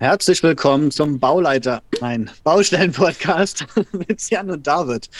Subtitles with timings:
[0.00, 5.10] Herzlich willkommen zum Bauleiter, nein, Baustellen-Podcast mit Jan und David.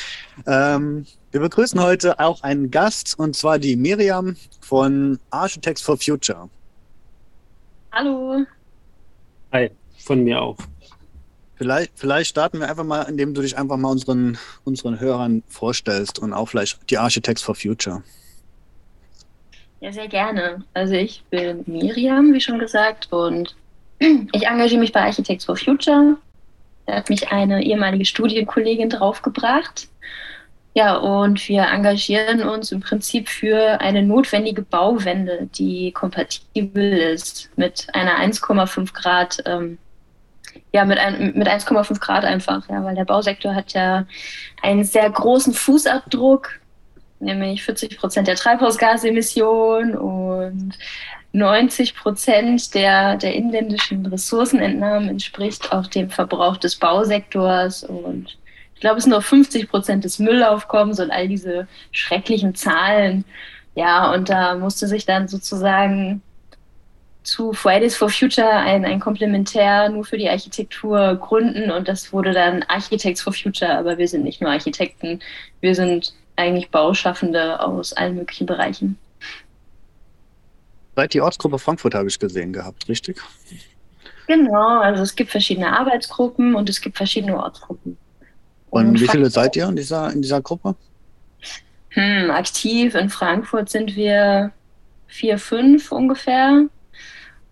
[0.46, 6.48] Ähm, wir begrüßen heute auch einen Gast und zwar die Miriam von Architects for Future.
[7.90, 8.44] Hallo.
[9.50, 10.56] Hi, von mir auch.
[11.56, 16.20] Vielleicht, vielleicht starten wir einfach mal, indem du dich einfach mal unseren, unseren Hörern vorstellst
[16.20, 18.04] und auch vielleicht die Architects for Future.
[19.80, 20.62] Ja, sehr gerne.
[20.72, 23.56] Also ich bin Miriam, wie schon gesagt, und
[23.98, 26.16] ich engagiere mich bei Architects for Future.
[26.86, 29.88] Da hat mich eine ehemalige Studienkollegin draufgebracht.
[30.74, 37.88] Ja, und wir engagieren uns im Prinzip für eine notwendige Bauwende, die kompatibel ist mit
[37.94, 39.78] einer 1,5 Grad, ähm,
[40.72, 40.98] ja, mit,
[41.34, 44.06] mit 1,5 Grad einfach, ja, weil der Bausektor hat ja
[44.62, 46.60] einen sehr großen Fußabdruck,
[47.18, 50.78] nämlich 40 Prozent der Treibhausgasemissionen und
[51.38, 58.36] 90 Prozent der, der inländischen Ressourcenentnahmen entspricht auch dem Verbrauch des Bausektors und
[58.74, 63.24] ich glaube, es sind nur 50 Prozent des Müllaufkommens und all diese schrecklichen Zahlen.
[63.74, 66.22] Ja, und da musste sich dann sozusagen
[67.24, 72.32] zu Fridays for Future ein, ein Komplementär nur für die Architektur gründen und das wurde
[72.32, 75.20] dann Architects for Future, aber wir sind nicht nur Architekten,
[75.60, 78.96] wir sind eigentlich Bauschaffende aus allen möglichen Bereichen.
[80.98, 83.20] Seit die Ortsgruppe Frankfurt habe ich gesehen gehabt, richtig?
[84.26, 87.96] Genau, also es gibt verschiedene Arbeitsgruppen und es gibt verschiedene Ortsgruppen.
[88.70, 90.74] Und, und wie viele seid ihr in dieser, in dieser Gruppe?
[91.90, 94.50] Hm, aktiv in Frankfurt sind wir
[95.06, 96.64] vier, fünf ungefähr.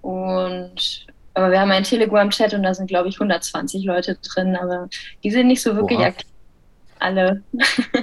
[0.03, 4.89] Und aber wir haben einen Telegram-Chat und da sind, glaube ich, 120 Leute drin, aber
[5.23, 6.07] die sind nicht so wirklich Oha.
[6.09, 6.27] aktiv.
[6.99, 7.45] Alle.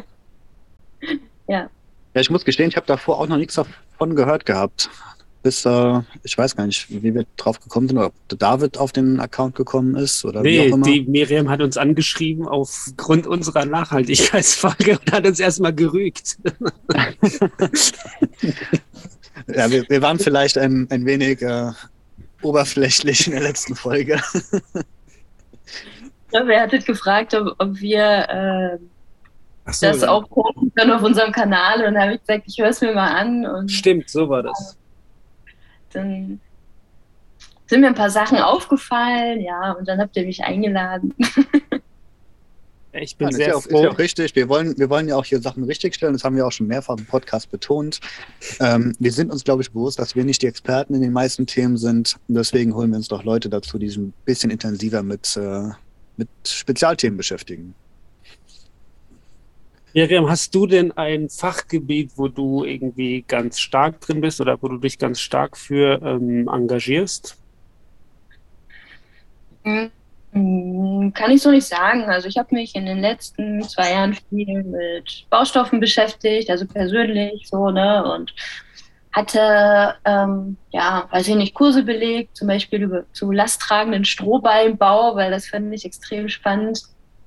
[1.50, 1.70] ja.
[2.14, 4.90] Ja, ich muss gestehen, ich habe davor auch noch nichts davon gehört gehabt
[5.44, 9.20] bis, äh, ich weiß gar nicht, wie wir drauf gekommen sind, ob David auf den
[9.20, 10.86] Account gekommen ist oder nee, wie auch immer.
[10.86, 16.38] Die Miriam hat uns angeschrieben aufgrund unserer Nachhaltigkeitsfrage und hat uns erstmal gerügt.
[19.54, 21.72] ja, wir, wir, waren vielleicht ein, ein wenig äh,
[22.42, 24.22] oberflächlich in der letzten Folge.
[26.32, 28.78] ja, wer hattet gefragt, ob, ob wir äh,
[29.72, 30.10] so, das ja.
[30.10, 32.94] auch posten können auf unserem Kanal und dann habe ich gesagt, ich höre es mir
[32.94, 33.46] mal an.
[33.46, 34.78] Und, Stimmt, so war das
[35.94, 36.40] dann
[37.68, 41.14] sind mir ein paar Sachen aufgefallen, ja, und dann habt ihr mich eingeladen.
[43.02, 44.36] Ich bin ja, sehr ist ja, auch, ist ja auch richtig.
[44.36, 46.14] Wir wollen, wir wollen ja auch hier Sachen richtigstellen.
[46.14, 48.00] Das haben wir auch schon mehrfach im Podcast betont.
[48.60, 51.48] Ähm, wir sind uns, glaube ich, bewusst, dass wir nicht die Experten in den meisten
[51.48, 52.18] Themen sind.
[52.28, 55.70] Und deswegen holen wir uns doch Leute dazu, die sich ein bisschen intensiver mit, äh,
[56.18, 57.74] mit Spezialthemen beschäftigen.
[59.94, 64.68] Miriam, hast du denn ein Fachgebiet, wo du irgendwie ganz stark drin bist oder wo
[64.68, 67.38] du dich ganz stark für ähm, engagierst?
[69.64, 72.04] Hm, kann ich so nicht sagen.
[72.06, 77.48] Also ich habe mich in den letzten zwei Jahren viel mit Baustoffen beschäftigt, also persönlich
[77.48, 78.04] so, ne?
[78.04, 78.34] Und
[79.12, 85.30] hatte, ähm, ja, weiß ich nicht, Kurse belegt, zum Beispiel über, zu lasttragenden Strohballenbau, weil
[85.30, 86.82] das fand ich extrem spannend.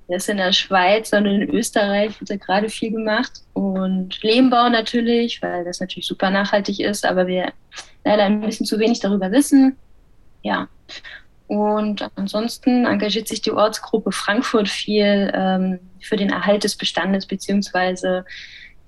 [0.09, 3.33] Der ist in der Schweiz, sondern in Österreich wird da gerade viel gemacht.
[3.55, 7.53] Und Lehmbau natürlich, weil das natürlich super nachhaltig ist, aber wir
[8.05, 9.77] leider ein bisschen zu wenig darüber wissen.
[10.43, 10.69] Ja.
[11.49, 18.25] Und ansonsten engagiert sich die Ortsgruppe Frankfurt viel ähm, für den Erhalt des Bestandes beziehungsweise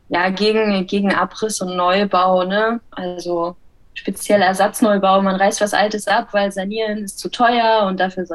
[0.09, 2.81] ja gegen, gegen Abriss und Neubau, ne?
[2.91, 3.57] Also
[3.95, 5.21] speziell Ersatzneubau.
[5.23, 8.27] Man reißt was Altes ab, weil sanieren ist zu teuer und dafür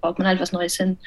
[0.00, 0.98] baut man halt was Neues hin.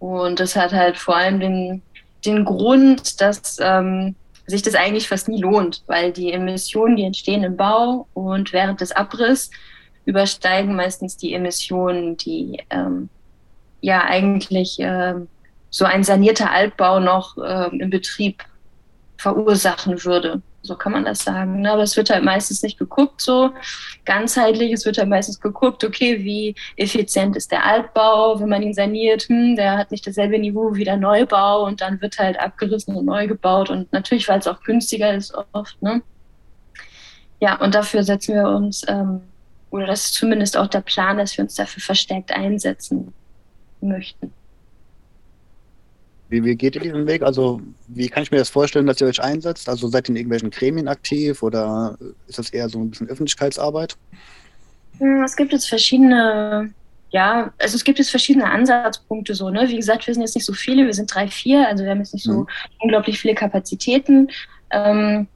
[0.00, 1.82] Und das hat halt vor allem den,
[2.24, 4.16] den Grund, dass ähm,
[4.46, 8.80] sich das eigentlich fast nie lohnt, weil die Emissionen, die entstehen im Bau und während
[8.80, 9.50] des Abriss
[10.06, 13.08] übersteigen meistens die Emissionen, die ähm,
[13.80, 15.14] ja eigentlich äh,
[15.68, 18.42] so ein sanierter Altbau noch äh, im Betrieb
[19.18, 20.42] verursachen würde.
[20.62, 21.62] So kann man das sagen.
[21.62, 21.72] Ne?
[21.72, 23.50] Aber es wird halt meistens nicht geguckt so
[24.04, 24.72] ganzheitlich.
[24.72, 29.22] Es wird halt meistens geguckt, okay, wie effizient ist der Altbau, wenn man ihn saniert.
[29.22, 33.06] Hm, der hat nicht dasselbe Niveau wie der Neubau und dann wird halt abgerissen und
[33.06, 33.70] neu gebaut.
[33.70, 35.80] Und natürlich, weil es auch günstiger ist oft.
[35.80, 36.02] Ne?
[37.40, 39.22] Ja, und dafür setzen wir uns ähm,
[39.70, 43.14] oder das ist zumindest auch der Plan, dass wir uns dafür verstärkt einsetzen
[43.80, 44.32] möchten.
[46.30, 47.22] Wie, wie geht ihr diesen Weg?
[47.22, 49.68] Also, wie kann ich mir das vorstellen, dass ihr euch einsetzt?
[49.68, 51.98] Also, seid ihr in irgendwelchen Gremien aktiv oder
[52.28, 53.96] ist das eher so ein bisschen Öffentlichkeitsarbeit?
[54.98, 56.72] Hm, es gibt jetzt verschiedene,
[57.10, 59.68] ja, also es gibt jetzt verschiedene Ansatzpunkte so, ne?
[59.68, 61.98] Wie gesagt, wir sind jetzt nicht so viele, wir sind drei, vier, also wir haben
[61.98, 62.46] jetzt nicht so mhm.
[62.78, 64.30] unglaublich viele Kapazitäten.
[64.70, 65.26] Ähm,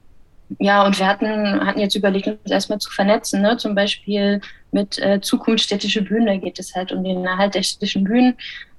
[0.59, 3.57] ja, und wir hatten, hatten jetzt überlegt, uns erstmal zu vernetzen, ne?
[3.57, 4.39] zum Beispiel
[4.71, 8.35] mit äh, Zukunft städtische Bühnen, da geht es halt um den Erhalt der städtischen Bühnen.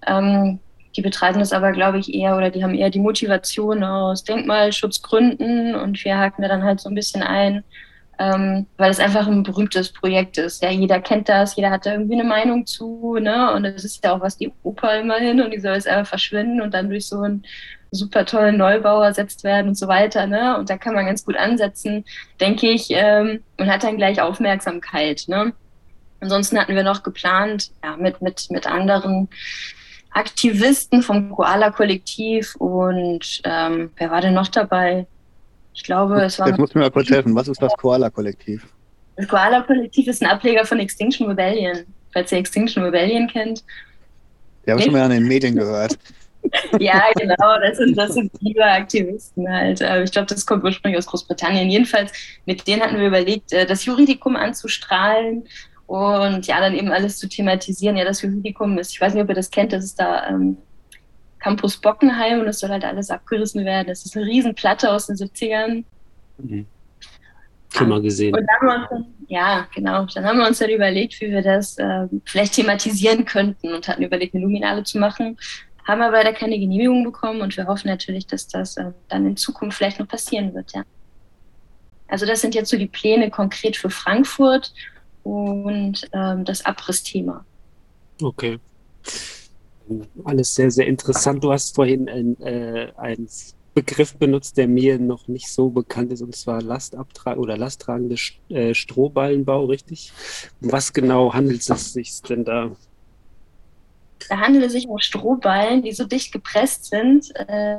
[0.07, 0.61] Ähm,
[0.97, 5.75] die betreiben das aber, glaube ich, eher oder die haben eher die Motivation aus Denkmalschutzgründen
[5.75, 7.63] und wir haken da dann halt so ein bisschen ein,
[8.19, 10.63] ähm, weil es einfach ein berühmtes Projekt ist.
[10.63, 13.53] Ja, jeder kennt das, jeder hat da irgendwie eine Meinung zu, ne?
[13.53, 16.63] Und das ist ja auch was die Oper immerhin und die soll jetzt einfach verschwinden
[16.63, 17.45] und dann durch so einen
[17.91, 20.57] super tollen Neubau ersetzt werden und so weiter, ne?
[20.59, 22.05] Und da kann man ganz gut ansetzen,
[22.41, 25.53] denke ich, ähm, und hat dann gleich Aufmerksamkeit, ne?
[26.21, 29.29] Ansonsten hatten wir noch geplant, ja, mit, mit, mit anderen
[30.17, 35.07] Aktivisten vom Koala-Kollektiv und ähm, wer war denn noch dabei?
[35.75, 36.49] Ich glaube, es war.
[36.49, 37.35] Jetzt muss mir mal kurz helfen.
[37.35, 38.67] Was ist das Koala-Kollektiv?
[39.17, 41.85] Das Koala-Kollektiv ist ein Ableger von Extinction Rebellion.
[42.15, 43.63] Falls ihr Extinction Rebellion kennt.
[44.65, 45.99] Die habe ich schon mal an den Medien gehört.
[46.79, 49.83] ja, genau, das sind, das sind liebe Aktivisten halt.
[49.83, 51.69] Äh, ich glaube, das kommt ursprünglich aus Großbritannien.
[51.69, 52.11] Jedenfalls,
[52.47, 55.45] mit denen hatten wir überlegt, äh, das Juridikum anzustrahlen
[55.87, 57.97] und ja, dann eben alles zu thematisieren.
[57.97, 60.57] Ja, das Juridikum ist, ich weiß nicht, ob ihr das kennt, das ist da ähm,
[61.39, 63.87] Campus Bockenheim und es soll halt alles abgerissen werden.
[63.87, 65.85] Das ist eine Riesenplatte aus den 70ern.
[66.39, 66.67] Mhm.
[67.73, 68.35] Schon mal gesehen.
[68.35, 70.07] Und dann dann, ja, genau.
[70.07, 74.03] Dann haben wir uns dann überlegt, wie wir das äh, vielleicht thematisieren könnten und hatten
[74.03, 75.37] überlegt, eine Luminale zu machen.
[75.87, 79.37] Haben aber leider keine Genehmigung bekommen und wir hoffen natürlich, dass das äh, dann in
[79.37, 80.83] Zukunft vielleicht noch passieren wird, ja.
[82.09, 84.73] Also das sind jetzt so die Pläne konkret für Frankfurt
[85.27, 87.45] und ähm, das Abrissthema.
[88.23, 88.59] Okay.
[90.25, 91.43] Alles sehr, sehr interessant.
[91.43, 93.29] Du hast vorhin ein, äh, einen
[93.75, 98.17] Begriff benutzt, der mir noch nicht so bekannt ist, und zwar Lastabtrag oder lasttragende
[98.51, 100.13] äh, Strohballenbau, richtig?
[100.61, 102.71] Um was genau handelt es sich denn da?
[104.29, 107.79] Da handelt es sich um Strohballen, die so dicht gepresst sind, äh,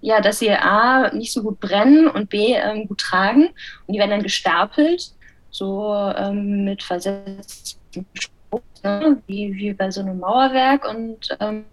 [0.00, 3.48] ja, dass sie A nicht so gut brennen und B ähm, gut tragen.
[3.86, 5.15] Und die werden dann gestapelt
[5.56, 9.22] so ähm, mit versetzten Schutz, ne?
[9.26, 11.64] wie, wie bei so einem Mauerwerk und ähm,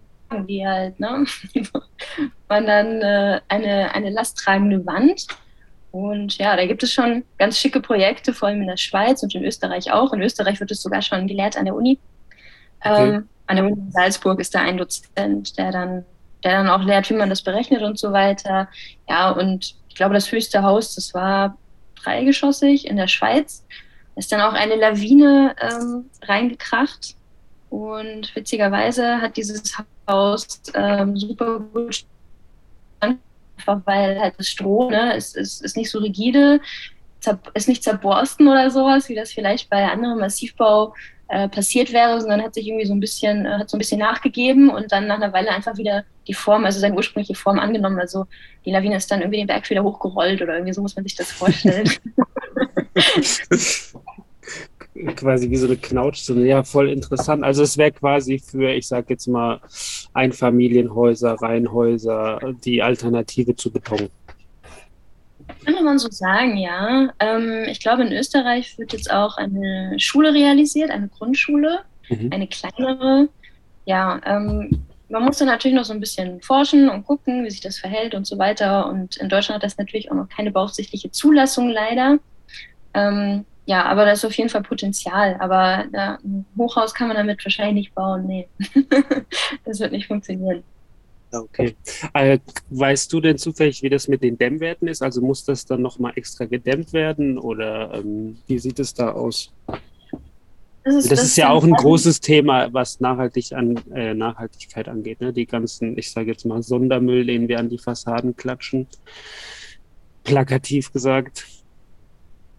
[0.48, 1.24] die halt, ne?
[2.48, 5.26] man dann äh, eine, eine lasttragende Wand.
[5.92, 9.34] Und ja, da gibt es schon ganz schicke Projekte, vor allem in der Schweiz und
[9.34, 10.12] in Österreich auch.
[10.12, 11.98] In Österreich wird es sogar schon gelehrt an der Uni.
[12.80, 13.16] Okay.
[13.16, 16.04] Ähm, an der Uni in Salzburg ist da ein Dozent, der dann,
[16.42, 18.66] der dann auch lehrt, wie man das berechnet und so weiter.
[19.08, 21.56] Ja, und ich glaube, das höchste Haus, das war
[22.04, 23.64] dreigeschossig in der Schweiz.
[24.16, 27.16] Ist dann auch eine Lawine ähm, reingekracht.
[27.70, 32.04] Und witzigerweise hat dieses Haus ähm, super gut
[33.66, 36.60] weil halt das Stroh ne, ist, ist, ist nicht so rigide,
[37.54, 40.94] ist nicht zerborsten oder sowas, wie das vielleicht bei anderem Massivbau
[41.28, 44.00] äh, passiert wäre, sondern hat sich irgendwie so ein bisschen, äh, hat so ein bisschen
[44.00, 47.98] nachgegeben und dann nach einer Weile einfach wieder die Form, also seine ursprüngliche Form angenommen.
[47.98, 48.26] Also
[48.64, 51.14] die Lawine ist dann irgendwie den Berg wieder hochgerollt oder irgendwie so muss man sich
[51.14, 51.90] das vorstellen.
[55.16, 56.46] quasi wie so eine Knautschzone.
[56.46, 57.44] Ja, voll interessant.
[57.44, 59.60] Also es wäre quasi für, ich sag jetzt mal,
[60.12, 64.08] Einfamilienhäuser, Reihenhäuser, die Alternative zu Beton.
[65.64, 67.08] Kann man so sagen, ja.
[67.20, 72.30] Ähm, ich glaube, in Österreich wird jetzt auch eine Schule realisiert, eine Grundschule, mhm.
[72.32, 73.28] eine kleinere.
[73.84, 77.60] Ja, ähm, man muss dann natürlich noch so ein bisschen forschen und gucken, wie sich
[77.60, 78.88] das verhält und so weiter.
[78.88, 82.18] Und in Deutschland hat das natürlich auch noch keine beaufsichtliche Zulassung leider.
[82.94, 85.36] Ähm, ja, aber da ist auf jeden Fall Potenzial.
[85.38, 88.26] Aber ja, ein Hochhaus kann man damit wahrscheinlich nicht bauen.
[88.26, 88.48] Nee,
[89.64, 90.64] das wird nicht funktionieren.
[91.32, 91.76] Okay.
[92.12, 92.40] Äh,
[92.70, 95.00] weißt du denn zufällig, wie das mit den Dämmwerten ist?
[95.00, 99.52] Also muss das dann nochmal extra gedämmt werden oder ähm, wie sieht es da aus?
[100.84, 104.86] Das ist, das das ist ja auch ein großes Thema, was nachhaltig an, äh, Nachhaltigkeit
[104.86, 105.20] angeht.
[105.20, 105.32] Ne?
[105.32, 108.86] Die ganzen, ich sage jetzt mal, Sondermüll, den wir an die Fassaden klatschen.
[110.24, 111.46] Plakativ gesagt.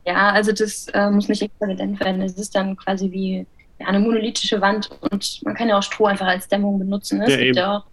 [0.06, 2.22] Ja, also das äh, muss nicht extra gedämmt werden.
[2.22, 3.46] Es ist dann quasi wie
[3.80, 7.20] ja, eine monolithische Wand und man kann ja auch Stroh einfach als Dämmung benutzen.
[7.20, 7.26] Ne?
[7.26, 7.58] Ja, es gibt eben.
[7.58, 7.86] ja auch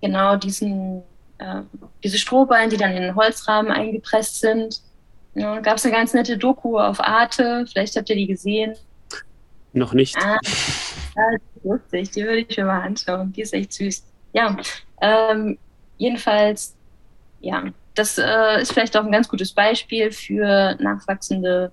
[0.00, 1.02] genau diesen,
[1.38, 1.62] äh,
[2.02, 4.80] diese Strohballen, die dann in den Holzrahmen eingepresst sind.
[5.34, 8.74] Ja, Gab es eine ganz nette Doku auf Arte, vielleicht habt ihr die gesehen.
[9.72, 10.16] Noch nicht.
[10.16, 10.38] Ah,
[11.16, 13.32] ja, lustig, die würde ich mir mal anschauen.
[13.32, 14.04] Die ist echt süß.
[14.32, 14.56] Ja,
[15.00, 15.58] ähm,
[15.96, 16.74] jedenfalls,
[17.40, 21.72] ja, das äh, ist vielleicht auch ein ganz gutes Beispiel für nachwachsende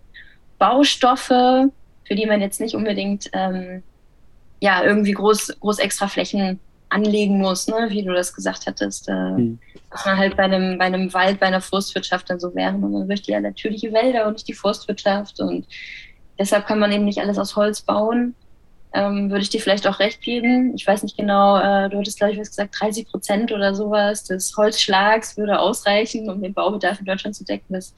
[0.58, 3.84] Baustoffe, für die man jetzt nicht unbedingt ähm,
[4.60, 6.60] ja irgendwie groß, groß extra Flächen
[6.90, 7.88] anlegen muss, ne?
[7.90, 9.10] wie du das gesagt hattest.
[9.10, 9.60] Äh, mhm.
[9.92, 12.74] Was man halt bei einem, bei einem Wald, bei einer Forstwirtschaft dann so wäre.
[12.74, 15.40] Man möchte ja natürliche Wälder und nicht die Forstwirtschaft.
[15.40, 15.68] Und
[16.40, 18.36] deshalb kann man eben nicht alles aus Holz bauen.
[18.94, 20.74] Ähm, würde ich dir vielleicht auch recht geben.
[20.76, 24.24] Ich weiß nicht genau, äh, du hattest, glaube ich, was gesagt, 30 Prozent oder sowas
[24.24, 27.74] des Holzschlags würde ausreichen, um den Baubedarf in Deutschland zu decken.
[27.74, 27.94] Das,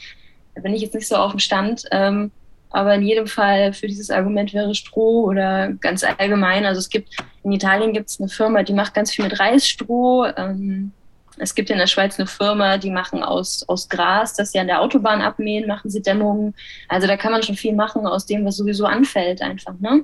[0.56, 1.84] da bin ich jetzt nicht so auf dem Stand.
[1.92, 2.32] Ähm,
[2.70, 6.66] aber in jedem Fall für dieses Argument wäre Stroh oder ganz allgemein.
[6.66, 10.26] Also es gibt, in Italien gibt es eine Firma, die macht ganz viel mit Reisstroh.
[10.36, 10.92] Ähm,
[11.38, 14.68] es gibt in der Schweiz eine Firma, die machen aus, aus Gras, das sie an
[14.68, 16.54] der Autobahn abmähen, machen sie Dämmungen.
[16.88, 20.04] Also da kann man schon viel machen aus dem, was sowieso anfällt einfach, ne?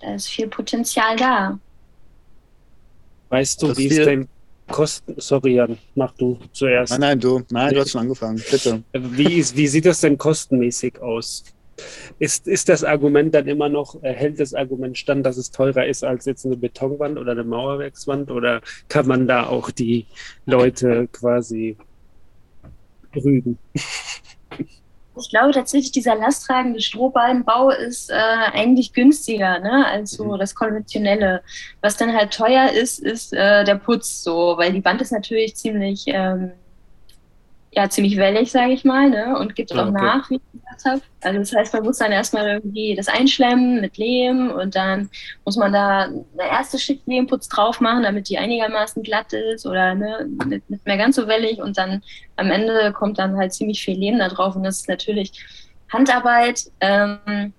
[0.00, 1.58] Da ist viel Potenzial da.
[3.28, 4.28] Weißt du, wie es denn
[4.68, 6.92] Kosten, sorry Jan, mach du zuerst.
[6.92, 8.82] Nein, nein, du, nein, du hast schon angefangen, bitte.
[8.92, 11.44] Wie, ist, wie sieht das denn kostenmäßig aus?
[12.18, 15.86] Ist, ist das Argument dann immer noch, äh, hält das Argument stand, dass es teurer
[15.86, 20.06] ist als jetzt eine Betonwand oder eine Mauerwerkswand oder kann man da auch die
[20.46, 21.76] Leute quasi
[23.14, 23.58] rügen?
[25.20, 30.38] ich glaube tatsächlich, dieser lasttragende Strohballenbau ist äh, eigentlich günstiger ne, als so mhm.
[30.38, 31.42] das konventionelle.
[31.80, 35.54] Was dann halt teuer ist, ist äh, der Putz so, weil die Wand ist natürlich
[35.56, 36.52] ziemlich ähm,
[37.76, 39.36] ja ziemlich wellig, sage ich mal, ne?
[39.38, 39.92] und gibt auch okay.
[39.92, 41.00] nach, wie ich gesagt habe.
[41.22, 45.10] Also das heißt, man muss dann erstmal irgendwie das einschlemmen mit Lehm und dann
[45.44, 49.94] muss man da eine erste Schicht Lehmputz drauf machen, damit die einigermaßen glatt ist oder
[49.94, 52.02] ne, nicht, nicht mehr ganz so wellig und dann
[52.36, 55.32] am Ende kommt dann halt ziemlich viel Lehm da drauf und das ist natürlich
[55.92, 57.52] Handarbeit ähm,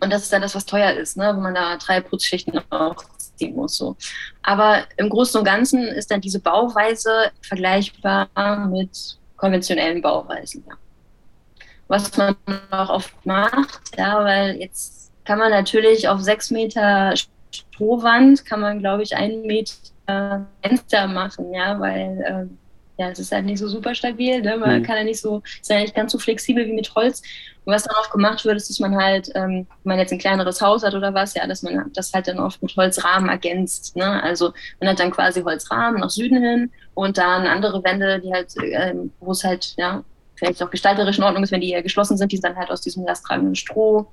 [0.00, 1.32] und das ist dann das, was teuer ist, ne?
[1.34, 2.96] wo man da drei Putzschichten auch
[3.36, 3.76] ziehen muss.
[3.76, 3.96] So.
[4.42, 8.28] Aber im Großen und Ganzen ist dann diese Bauweise vergleichbar
[8.68, 10.64] mit konventionellen Bauweisen.
[10.68, 10.74] Ja.
[11.88, 12.36] Was man
[12.70, 17.14] auch oft macht, ja, weil jetzt kann man natürlich auf sechs Meter
[17.50, 22.58] Strohwand, kann man, glaube ich, einen Meter Fenster machen, ja, weil ähm,
[22.98, 24.56] ja, es ist halt nicht so super stabil, ne?
[24.56, 24.82] man mhm.
[24.82, 27.22] kann ja nicht so, ist ja nicht ganz so flexibel wie mit Holz.
[27.64, 30.18] Und was dann oft gemacht wird, ist, dass man halt, ähm, wenn man jetzt ein
[30.18, 33.94] kleineres Haus hat oder was, ja, dass man das halt dann oft mit Holzrahmen ergänzt.
[33.94, 34.22] Ne?
[34.22, 38.52] Also man hat dann quasi Holzrahmen nach Süden hin und dann andere Wände, die halt,
[38.60, 40.02] ähm, wo es halt, ja,
[40.34, 42.80] vielleicht auch gestalterisch in Ordnung ist, wenn die geschlossen sind, die sind dann halt aus
[42.80, 44.08] diesem lasttragenden Stroh,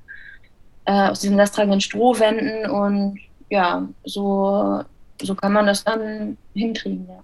[0.85, 4.83] äh, aus diesen lasttragenden Strohwänden und ja, so,
[5.19, 7.23] so kann man das dann hinkriegen, ja.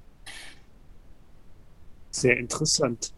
[2.10, 3.12] Sehr interessant.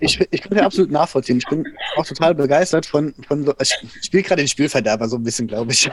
[0.00, 1.38] Ich, ich, kann ja absolut nachvollziehen.
[1.38, 1.66] Ich bin
[1.96, 5.72] auch total begeistert von, von so, ich spiele gerade den Spielverderber so ein bisschen, glaube
[5.72, 5.90] ich.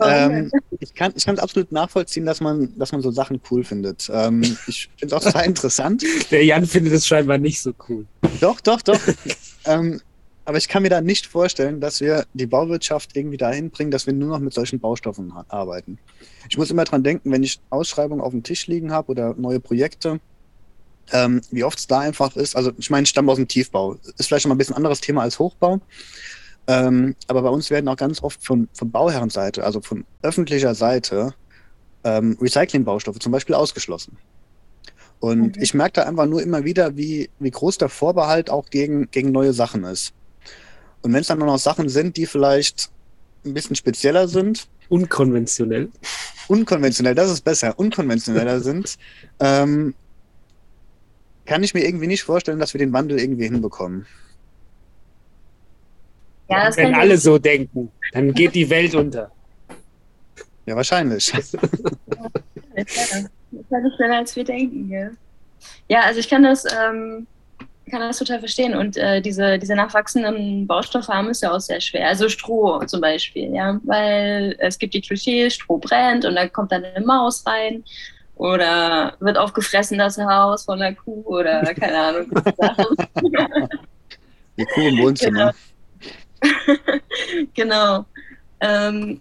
[0.00, 4.10] Ähm, ich kann es ich absolut nachvollziehen, dass man, dass man so Sachen cool findet.
[4.12, 6.04] Ähm, ich finde es auch total interessant.
[6.30, 8.06] Der Jan findet es scheinbar nicht so cool.
[8.40, 9.00] Doch, doch, doch.
[9.66, 10.00] ähm,
[10.44, 14.06] aber ich kann mir da nicht vorstellen, dass wir die Bauwirtschaft irgendwie dahin bringen, dass
[14.06, 15.98] wir nur noch mit solchen Baustoffen arbeiten.
[16.50, 19.60] Ich muss immer dran denken, wenn ich Ausschreibungen auf dem Tisch liegen habe oder neue
[19.60, 20.20] Projekte,
[21.12, 22.56] ähm, wie oft es da einfach ist.
[22.56, 23.96] Also ich meine, ich stamme aus dem Tiefbau.
[24.18, 25.80] Ist vielleicht schon mal ein bisschen anderes Thema als Hochbau.
[26.66, 31.34] Ähm, aber bei uns werden auch ganz oft von, von Bauherrenseite, also von öffentlicher Seite,
[32.04, 34.16] ähm, Recyclingbaustoffe zum Beispiel ausgeschlossen.
[35.20, 35.62] Und mhm.
[35.62, 39.32] ich merke da einfach nur immer wieder, wie, wie groß der Vorbehalt auch gegen, gegen
[39.32, 40.12] neue Sachen ist.
[41.02, 42.90] Und wenn es dann nur noch Sachen sind, die vielleicht
[43.44, 44.68] ein bisschen spezieller sind.
[44.88, 45.90] Unkonventionell.
[46.48, 47.78] Unkonventionell, das ist besser.
[47.78, 48.96] Unkonventioneller sind,
[49.40, 49.94] ähm,
[51.44, 54.06] kann ich mir irgendwie nicht vorstellen, dass wir den Wandel irgendwie hinbekommen.
[56.48, 59.30] Ja, Wenn alle so denken, dann geht die Welt unter.
[60.66, 61.32] Ja, wahrscheinlich.
[62.76, 64.90] Das ist ja schneller, als wir denken.
[64.90, 65.10] Ja,
[65.86, 67.28] ja also ich kann das, ähm,
[67.88, 68.74] kann das total verstehen.
[68.74, 72.08] Und äh, diese, diese nachwachsenden Baustoffe haben es ja auch sehr schwer.
[72.08, 76.72] Also Stroh zum Beispiel, ja, weil es gibt die Klischees, Stroh brennt und da kommt
[76.72, 77.84] dann eine Maus rein
[78.34, 82.30] oder wird aufgefressen das Haus von der Kuh oder keine Ahnung.
[84.58, 85.52] Die Kuh im Wohnzimmer.
[85.52, 85.52] Genau.
[87.54, 88.04] genau.
[88.60, 89.20] Ähm,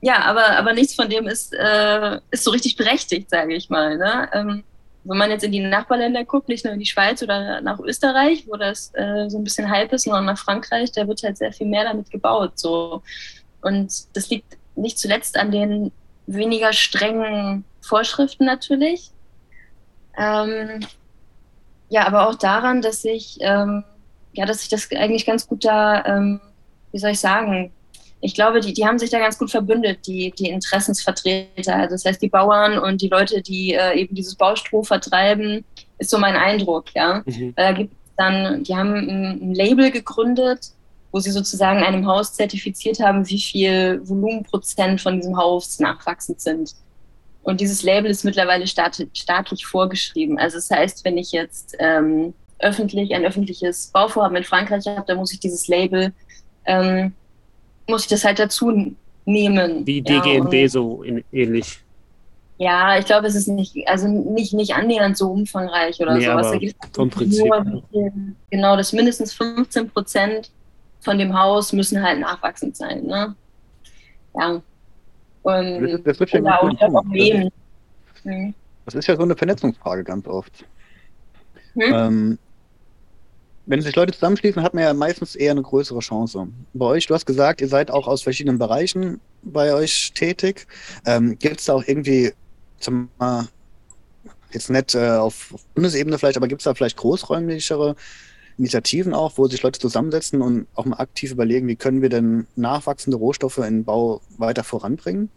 [0.00, 3.96] ja, aber, aber nichts von dem ist, äh, ist so richtig berechtigt, sage ich mal.
[3.96, 4.28] Ne?
[4.32, 4.64] Ähm,
[5.04, 8.46] wenn man jetzt in die Nachbarländer guckt, nicht nur in die Schweiz oder nach Österreich,
[8.46, 11.52] wo das äh, so ein bisschen hype ist, sondern nach Frankreich, da wird halt sehr
[11.52, 12.58] viel mehr damit gebaut.
[12.58, 13.02] So.
[13.60, 15.92] Und das liegt nicht zuletzt an den
[16.26, 19.10] weniger strengen Vorschriften natürlich.
[20.16, 20.86] Ähm,
[21.88, 23.84] ja, aber auch daran, dass ich, ähm,
[24.32, 26.40] ja, dass ich das eigentlich ganz gut da, ähm,
[26.92, 27.72] wie soll ich sagen,
[28.20, 31.74] ich glaube, die, die haben sich da ganz gut verbündet, die, die Interessensvertreter.
[31.74, 35.64] Also das heißt, die Bauern und die Leute, die äh, eben dieses Baustroh vertreiben,
[35.98, 37.22] ist so mein Eindruck, ja.
[37.26, 37.52] Mhm.
[37.56, 40.68] Da gibt dann, die haben ein, Label gegründet,
[41.10, 46.74] wo sie sozusagen einem Haus zertifiziert haben, wie viel Volumenprozent von diesem Haus nachwachsend sind.
[47.42, 50.38] Und dieses Label ist mittlerweile staat, staatlich vorgeschrieben.
[50.38, 55.16] Also das heißt, wenn ich jetzt ähm, öffentlich ein öffentliches Bauvorhaben in Frankreich habe, dann
[55.16, 56.12] muss ich dieses Label,
[56.66, 57.12] ähm,
[57.88, 59.86] muss ich das halt dazu nehmen.
[59.86, 61.80] Wie DGNB ja, so in, ähnlich.
[62.58, 66.50] Ja, ich glaube, es ist nicht, also nicht, nicht annähernd so umfangreich oder nee, sowas.
[66.50, 67.46] Da gibt vom Prinzip.
[67.46, 68.12] Nur,
[68.50, 70.50] genau, dass mindestens 15 Prozent
[71.00, 73.04] von dem Haus müssen halt nachwachsend sein.
[73.04, 73.34] Ne?
[74.38, 74.62] Ja.
[75.42, 77.50] Und, das, wird ja auch, auch leben.
[78.84, 80.64] Das ist ja so eine Vernetzungsfrage ganz oft.
[81.74, 81.92] Hm?
[81.92, 82.38] Ähm,
[83.66, 86.48] wenn sich Leute zusammenschließen, hat man ja meistens eher eine größere Chance.
[86.74, 90.66] Bei euch, du hast gesagt, ihr seid auch aus verschiedenen Bereichen bei euch tätig.
[91.06, 92.32] Ähm, gibt es da auch irgendwie,
[92.78, 93.08] zum,
[94.52, 97.96] jetzt nicht äh, auf, Bundesebene vielleicht, aber gibt es da vielleicht großräumlichere
[98.58, 102.46] Initiativen auch, wo sich Leute zusammensetzen und auch mal aktiv überlegen, wie können wir denn
[102.56, 105.30] nachwachsende Rohstoffe in den Bau weiter voranbringen?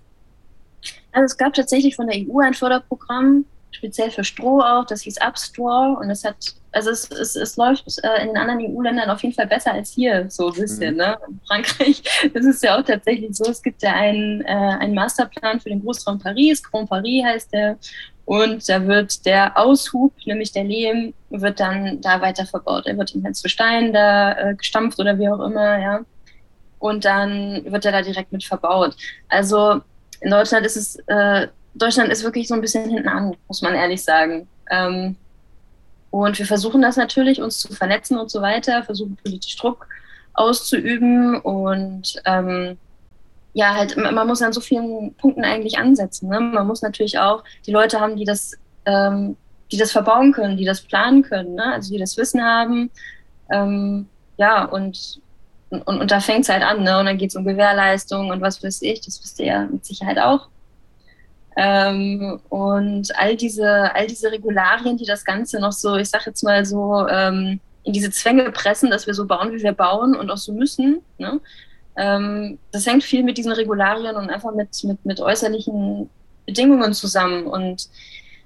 [1.11, 5.17] Also es gab tatsächlich von der EU ein Förderprogramm, speziell für Stroh auch, das hieß
[5.21, 9.23] Upstore und es hat, also es, es, es läuft äh, in den anderen EU-Ländern auf
[9.23, 10.99] jeden Fall besser als hier, so ein bisschen, mhm.
[10.99, 11.17] ne?
[11.27, 12.03] In Frankreich
[12.33, 15.81] das ist ja auch tatsächlich so, es gibt ja einen, äh, einen Masterplan für den
[15.81, 17.77] Großraum Paris, Grand Paris heißt der,
[18.25, 22.87] und da wird der Aushub, nämlich der Lehm, wird dann da weiter verbaut.
[22.87, 25.99] Er wird in halt zu Stein da äh, gestampft oder wie auch immer, ja.
[26.79, 28.95] Und dann wird er da direkt mit verbaut.
[29.29, 29.81] Also
[30.21, 33.75] in Deutschland ist es, äh, Deutschland ist wirklich so ein bisschen hinten an, muss man
[33.75, 34.47] ehrlich sagen.
[34.71, 35.15] Ähm,
[36.15, 39.85] und wir versuchen das natürlich, uns zu vernetzen und so weiter, versuchen politisch Druck
[40.33, 42.77] auszuüben und ähm,
[43.51, 46.29] ja, halt, man muss an so vielen Punkten eigentlich ansetzen.
[46.29, 46.39] Ne?
[46.39, 48.53] Man muss natürlich auch die Leute haben, die das,
[48.85, 49.35] ähm,
[49.73, 51.73] die das verbauen können, die das planen können, ne?
[51.73, 52.89] also die das Wissen haben.
[53.51, 54.07] Ähm,
[54.37, 55.19] ja, und,
[55.69, 56.83] und, und da fängt es halt an.
[56.83, 56.97] Ne?
[56.97, 59.85] Und dann geht es um Gewährleistung und was weiß ich, das wisst ihr ja mit
[59.85, 60.47] Sicherheit auch.
[61.57, 66.43] Ähm, und all diese, all diese Regularien, die das Ganze noch so, ich sag jetzt
[66.43, 70.29] mal so, ähm, in diese Zwänge pressen, dass wir so bauen, wie wir bauen und
[70.31, 71.01] auch so müssen.
[71.17, 71.39] Ne?
[71.95, 76.09] Ähm, das hängt viel mit diesen Regularien und einfach mit, mit, mit äußerlichen
[76.45, 77.47] Bedingungen zusammen.
[77.47, 77.87] Und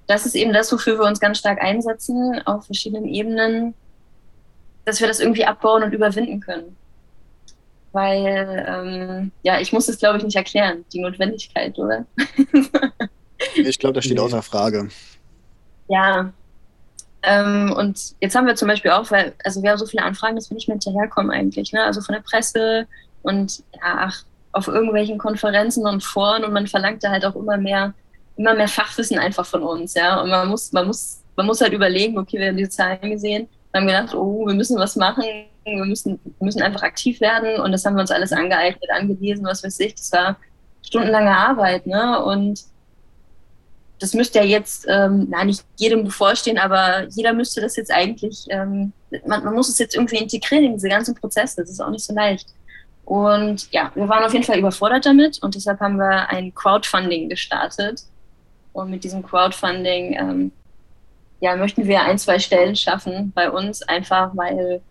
[0.08, 3.74] das ist eben das, wofür wir uns ganz stark einsetzen, auf verschiedenen Ebenen,
[4.86, 6.76] dass wir das irgendwie abbauen und überwinden können.
[7.92, 12.06] Weil, ähm, ja, ich muss es, glaube ich, nicht erklären, die Notwendigkeit, oder?
[13.56, 14.90] ich glaube, das steht außer Frage.
[15.88, 16.32] Ja.
[17.24, 20.36] Ähm, und jetzt haben wir zum Beispiel auch, weil, also wir haben so viele Anfragen,
[20.36, 21.74] dass wir nicht mehr hinterherkommen eigentlich.
[21.74, 21.84] Ne?
[21.84, 22.88] Also von der Presse,
[23.24, 27.58] und ja, ach, auf irgendwelchen Konferenzen und Foren und man verlangt da halt auch immer
[27.58, 27.94] mehr,
[28.38, 30.22] immer mehr Fachwissen einfach von uns, ja.
[30.22, 33.48] Und man muss, man muss, man muss halt überlegen, okay, wir haben die Zahlen gesehen,
[33.74, 35.24] haben gedacht, oh, wir müssen was machen,
[35.66, 39.64] wir müssen, müssen einfach aktiv werden und das haben wir uns alles angeeignet, angelesen, was
[39.64, 39.96] weiß ich.
[39.96, 40.38] Das war
[40.82, 42.24] stundenlange Arbeit, ne?
[42.24, 42.64] Und
[44.00, 48.46] das müsste ja jetzt, ähm, na, nicht jedem bevorstehen, aber jeder müsste das jetzt eigentlich,
[48.50, 48.94] ähm,
[49.26, 51.62] man, man muss es jetzt irgendwie integrieren in diese ganzen Prozesse.
[51.62, 52.48] Das ist auch nicht so leicht.
[53.04, 57.28] Und ja, wir waren auf jeden Fall überfordert damit und deshalb haben wir ein Crowdfunding
[57.28, 58.04] gestartet.
[58.72, 60.52] Und mit diesem Crowdfunding ähm,
[61.42, 64.82] ja, möchten wir ein, zwei Stellen schaffen bei uns, einfach weil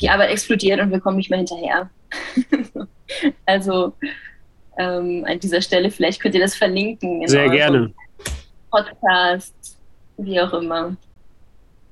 [0.00, 1.90] die Arbeit explodiert und wir kommen nicht mehr hinterher.
[3.46, 3.92] also
[4.78, 7.26] ähm, an dieser Stelle, vielleicht könnt ihr das verlinken.
[7.28, 7.92] Sehr gerne.
[8.70, 9.78] Podcast,
[10.16, 10.96] wie auch immer.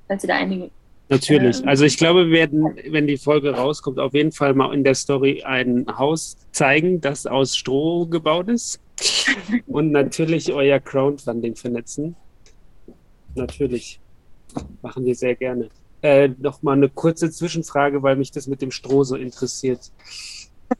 [0.06, 0.70] Falls ihr da einige
[1.10, 1.66] Natürlich.
[1.66, 4.94] Also ich glaube, wir werden, wenn die Folge rauskommt, auf jeden Fall mal in der
[4.94, 8.78] Story ein Haus zeigen, das aus Stroh gebaut ist.
[9.66, 12.14] Und natürlich euer Crowdfunding vernetzen.
[13.34, 14.00] Natürlich.
[14.82, 15.68] Machen wir sehr gerne.
[16.02, 19.90] Äh, noch mal eine kurze Zwischenfrage, weil mich das mit dem Stroh so interessiert.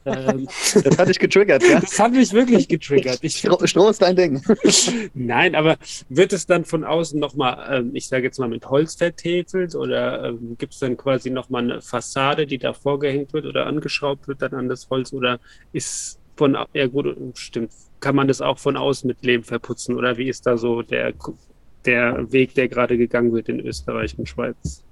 [0.05, 0.47] Ähm,
[0.83, 1.79] das hat dich getriggert, ja?
[1.79, 3.19] Das hat mich wirklich getriggert.
[3.21, 4.41] Ich, Stroh, Stroh ist dein Ding.
[5.13, 5.77] Nein, aber
[6.09, 10.25] wird es dann von außen nochmal, ähm, ich sage jetzt mal, mit Holz vertäfelt oder
[10.25, 14.41] ähm, gibt es dann quasi nochmal eine Fassade, die da vorgehängt wird oder angeschraubt wird
[14.41, 15.39] dann an das Holz oder
[15.73, 20.15] ist von, ja gut, stimmt, kann man das auch von außen mit Lehm verputzen oder
[20.17, 21.13] wie ist da so der,
[21.85, 24.85] der Weg, der gerade gegangen wird in Österreich und Schweiz?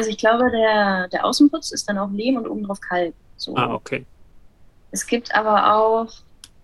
[0.00, 3.12] Also ich glaube, der, der Außenputz ist dann auch Lehm und obendrauf Kalk.
[3.36, 3.54] So.
[3.54, 4.06] Ah, okay.
[4.92, 6.10] Es gibt aber auch,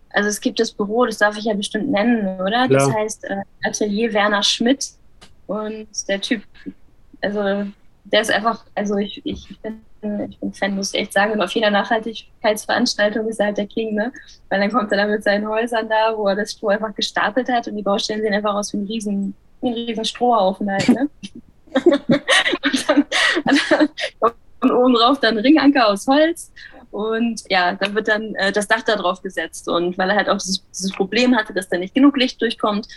[0.08, 2.66] also es gibt das Büro, das darf ich ja bestimmt nennen, oder?
[2.66, 2.68] Klar.
[2.68, 4.88] Das heißt äh, Atelier Werner Schmidt.
[5.48, 6.44] Und der Typ,
[7.20, 7.70] also
[8.04, 9.82] der ist einfach, also ich, ich, bin,
[10.30, 11.32] ich bin Fan, muss ich echt sagen.
[11.32, 14.14] Und auf jeder Nachhaltigkeitsveranstaltung ist er halt der King, ne?
[14.48, 17.50] Weil dann kommt er da mit seinen Häusern da, wo er das Stroh einfach gestapelt
[17.50, 20.88] hat und die Baustellen sehen einfach aus wie ein riesen, wie ein riesen Strohhaufen halt,
[20.88, 21.10] ne?
[21.74, 23.04] und, dann,
[24.60, 26.50] von oben drauf dann Ringanker aus Holz
[26.96, 29.68] und ja, dann wird dann äh, das Dach da drauf gesetzt.
[29.68, 32.88] Und weil er halt auch dieses, dieses, Problem hatte, dass da nicht genug Licht durchkommt,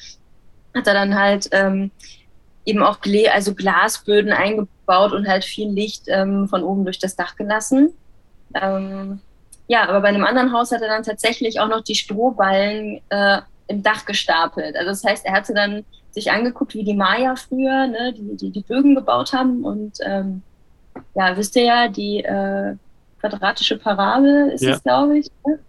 [0.74, 1.92] hat er dann halt ähm,
[2.64, 7.18] eben auch Gle also Glasböden eingebaut und halt viel Licht ähm, von oben durch das
[7.18, 7.94] Dach gelassen.
[8.54, 9.20] Ähm,
[9.68, 13.42] ja, aber bei einem anderen Haus hat er dann tatsächlich auch noch die Strohballen äh,
[13.68, 14.78] im Dach gestapelt.
[14.78, 18.52] Also das heißt, er hatte dann sich angeguckt, wie die Maya früher ne, die, die,
[18.52, 19.64] die Bögen gebaut haben.
[19.64, 20.42] Und ähm,
[21.16, 22.76] ja, wisst ihr ja, die äh,
[23.20, 24.72] quadratische Parabel ist ja.
[24.72, 25.28] es, glaube ich.
[25.46, 25.60] Ne?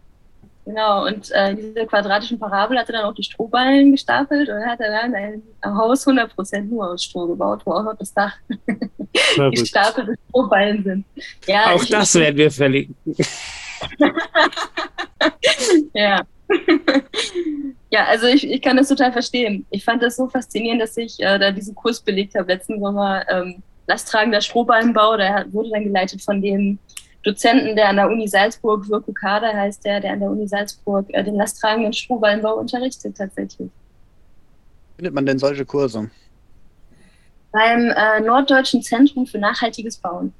[0.66, 5.14] Genau, und äh, diese quadratischen Parabel hatte dann auch die Strohballen gestapelt und hat dann
[5.14, 8.36] ein Haus 100% nur aus Stroh gebaut, wo auch noch das Dach
[9.50, 11.04] gestapelte Strohballen sind.
[11.46, 12.96] Ja, auch ich, das werden wir verlinken.
[15.94, 16.22] ja.
[17.90, 19.66] ja, also ich, ich kann das total verstehen.
[19.70, 23.24] Ich fand das so faszinierend, dass ich äh, da diesen Kurs belegt habe letzten Sommer.
[23.28, 26.78] Ähm, Lasttragender Strohballenbau, der wurde dann geleitet von dem
[27.24, 31.06] Dozenten, der an der Uni Salzburg, Wirko Kader heißt der, der an der Uni Salzburg
[31.08, 33.68] äh, den lasttragenden Strohballenbau unterrichtet tatsächlich.
[34.96, 36.10] Findet man denn solche Kurse?
[37.52, 40.32] Beim äh, Norddeutschen Zentrum für nachhaltiges Bauen.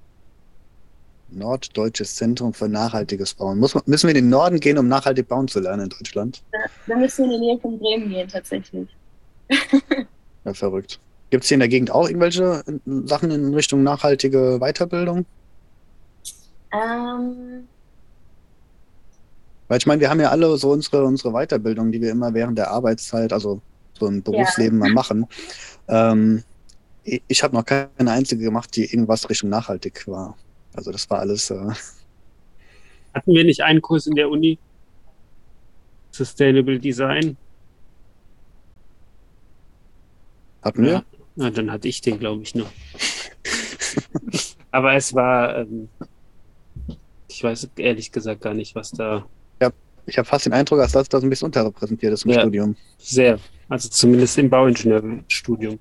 [1.33, 3.59] Norddeutsches Zentrum für nachhaltiges Bauen.
[3.59, 6.43] Muss, müssen wir in den Norden gehen, um nachhaltig bauen zu lernen in Deutschland?
[6.53, 8.89] Ja, da müssen wir in die Nähe von Bremen gehen, tatsächlich.
[10.45, 11.01] ja, verrückt.
[11.31, 12.73] Gibt es hier in der Gegend auch irgendwelche äh,
[13.07, 15.25] Sachen in Richtung nachhaltige Weiterbildung?
[16.73, 17.69] Ähm.
[19.69, 22.59] Weil ich meine, wir haben ja alle so unsere, unsere Weiterbildung, die wir immer während
[22.59, 23.61] der Arbeitszeit, also
[23.93, 24.87] so im Berufsleben ja.
[24.87, 25.27] mal machen.
[25.87, 26.43] Ähm,
[27.05, 30.37] ich, ich habe noch keine einzige gemacht, die irgendwas Richtung nachhaltig war.
[30.75, 31.51] Also das war alles.
[31.51, 31.73] Äh
[33.15, 34.59] Hatten wir nicht einen Kurs in der Uni?
[36.13, 37.37] Sustainable Design?
[40.63, 40.93] Hatten wir?
[40.93, 41.05] Ja,
[41.37, 42.71] na, dann hatte ich den, glaube ich, noch.
[44.71, 45.89] Aber es war, ähm,
[47.29, 49.27] ich weiß ehrlich gesagt gar nicht, was da.
[49.61, 49.71] Ja,
[50.07, 52.77] ich habe fast den Eindruck, dass das, das ein bisschen unterrepräsentiert ist im ja, Studium.
[52.99, 53.39] Sehr.
[53.69, 55.79] Also zumindest im Bauingenieurstudium.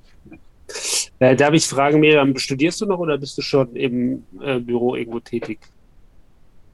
[1.20, 4.96] Äh, darf ich fragen, Miriam, studierst du noch oder bist du schon im äh, Büro
[4.96, 5.60] irgendwo tätig?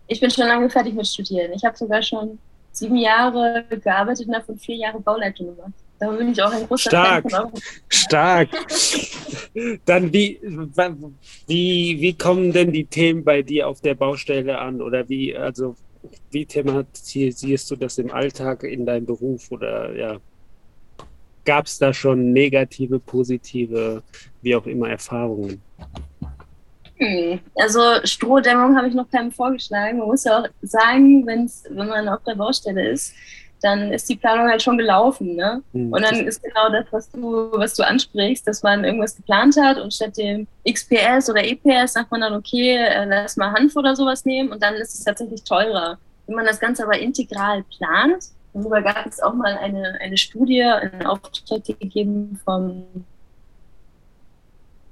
[0.08, 1.52] Ich bin schon lange fertig mit Studieren.
[1.54, 2.38] Ich habe sogar schon
[2.72, 5.74] sieben Jahre gearbeitet und davon vier Jahre Bauleitung gemacht.
[5.98, 8.50] Da bin ich auch ein großer Stark, Fan von stark.
[9.86, 10.40] Dann wie,
[11.48, 14.82] wie, wie kommen denn die Themen bei dir auf der Baustelle an?
[14.82, 15.76] Oder wie, also,
[16.32, 19.50] wie thematisierst du das im Alltag in deinem Beruf?
[19.52, 20.18] Oder ja,
[21.46, 24.04] gab es da schon negative, positive,
[24.42, 25.62] wie auch immer Erfahrungen?
[26.98, 27.40] Hm.
[27.56, 30.00] Also Strohdämmung habe ich noch keinem vorgeschlagen.
[30.00, 33.14] Man muss ja auch sagen, wenn's, wenn man auf der Baustelle ist,
[33.62, 35.36] dann ist die Planung halt schon gelaufen.
[35.36, 35.62] Ne?
[35.74, 35.92] Mhm.
[35.92, 39.78] Und dann ist genau das, was du, was du ansprichst, dass man irgendwas geplant hat
[39.78, 43.96] und statt dem XPS oder EPS sagt man dann, okay, äh, lass mal Hanf oder
[43.96, 45.98] sowas nehmen und dann ist es tatsächlich teurer.
[46.28, 48.26] Wenn man das Ganze aber integral plant,
[48.56, 52.86] darüber gab es auch mal eine, eine Studie, einen Auftrag gegeben vom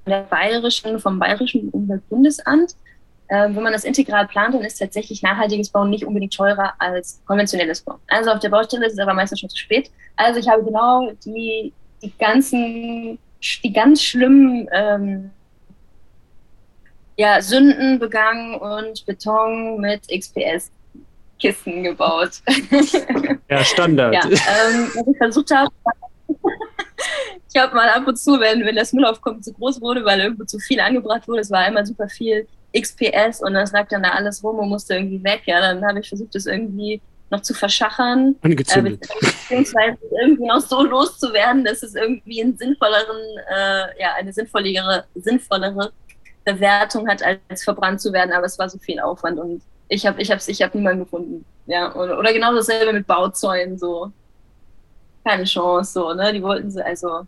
[0.06, 2.76] bayerischen, vom Bayerischen Umweltbundesamt.
[3.30, 7.22] Äh, wenn man das integral plant, dann ist tatsächlich nachhaltiges Bauen nicht unbedingt teurer als
[7.26, 8.00] konventionelles Bauen.
[8.10, 9.90] Also auf der Baustelle ist es aber meistens schon zu spät.
[10.18, 11.72] Also ich habe genau die,
[12.02, 13.18] die ganzen,
[13.64, 15.32] die ganz schlimmen ähm,
[17.16, 20.70] ja, Sünden begangen und Beton mit XPS
[21.44, 22.42] Kisten gebaut.
[23.50, 24.14] Ja, Standard.
[24.14, 25.70] ja, ähm, was ich versucht habe,
[27.54, 30.46] ich habe mal ab und zu, wenn, wenn das Müllaufkommen zu groß wurde, weil irgendwo
[30.46, 34.10] zu viel angebracht wurde, es war einmal super viel XPS und das lag dann da
[34.12, 35.42] alles rum und musste irgendwie weg.
[35.46, 38.36] Ja, dann habe ich versucht, das irgendwie noch zu verschachern.
[38.42, 39.04] Angezündet.
[39.04, 43.22] Äh, beziehungsweise irgendwie noch so loszuwerden, dass es irgendwie einen sinnvolleren,
[43.54, 45.92] äh, ja, eine sinnvollere, sinnvollere
[46.46, 48.32] Bewertung hat, als verbrannt zu werden.
[48.32, 51.46] Aber es war so viel Aufwand und ich habe ich hab's, ich hab niemanden gefunden.
[51.66, 54.12] Ja, oder, oder genau dasselbe mit Bauzäunen, so.
[55.24, 56.34] Keine Chance, so, ne?
[56.34, 57.26] Die wollten sie, also,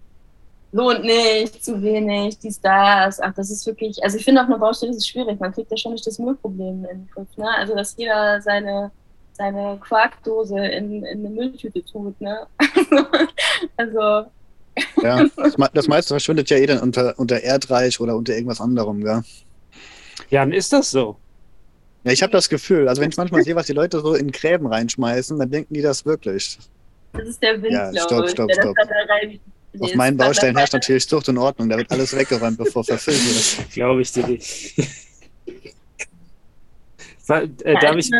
[0.71, 3.21] lohnt nicht, zu wenig, dies, das.
[3.21, 5.39] Ach, das ist wirklich, also ich finde auf einer Baustelle ist es schwierig.
[5.39, 7.47] Man kriegt ja schon nicht das Müllproblem in den Griff, ne?
[7.57, 8.91] Also, dass jeder seine,
[9.33, 12.45] seine Quarkdose in, in eine Mülltüte tut, ne?
[13.77, 14.25] also.
[15.01, 19.05] Ja, das, das meiste verschwindet ja eh dann unter, unter Erdreich oder unter irgendwas anderem,
[19.05, 19.23] ja.
[20.29, 21.15] Ja, dann ist das so.
[22.05, 24.31] Ja, ich habe das Gefühl, also wenn ich manchmal sehe, was die Leute so in
[24.31, 26.59] Gräben reinschmeißen, dann denken die das wirklich.
[27.13, 28.77] Das ist der Wind, ja, stopp, stopp, stopp.
[29.79, 33.71] Auf meinen Baustellen herrscht natürlich Zucht und Ordnung, da wird alles weggeräumt, bevor verfüllt wird.
[33.71, 34.77] Glaube ich dir nicht.
[37.27, 37.47] äh,
[37.81, 38.11] darf ich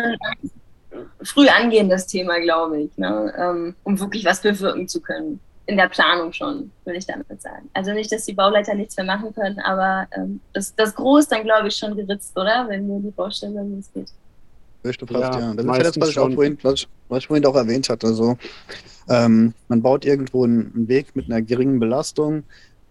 [1.22, 3.32] früh angehen, das Thema, glaube ich, ne?
[3.38, 5.38] Ähm, um wirklich was bewirken zu können.
[5.66, 7.68] In der Planung schon, würde ich damit sagen.
[7.74, 11.42] Also nicht, dass die Bauleiter nichts mehr machen können, aber ähm, das, das ist dann,
[11.42, 12.66] glaube ich, schon geritzt, oder?
[12.68, 14.10] Wenn nur die Baustelle losgeht.
[14.82, 15.40] Fast, ja.
[15.40, 15.54] ja.
[15.54, 17.88] Das ist ja das, was ich, auch vorhin, was, ich, was ich vorhin auch erwähnt
[17.88, 18.06] hatte.
[18.06, 18.38] Also,
[19.08, 22.44] ähm, man baut irgendwo einen, einen Weg mit einer geringen Belastung.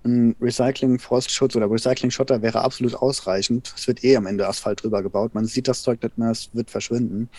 [0.03, 3.73] Ein Recycling-Frostschutz oder Recycling-Schotter wäre absolut ausreichend.
[3.75, 5.33] Es wird eh am Ende Asphalt drüber gebaut.
[5.33, 7.29] Man sieht das Zeug nicht mehr, es wird verschwinden.